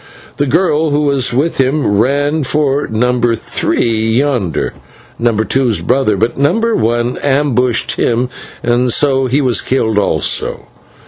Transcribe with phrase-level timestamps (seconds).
[0.37, 4.73] The girl who was with him ran for Number Three yonder,
[5.19, 8.27] Number Two's brother, but Number One ambushed him,
[8.89, 10.65] so he was killed also.